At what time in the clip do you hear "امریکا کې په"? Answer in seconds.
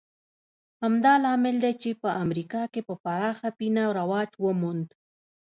2.23-2.93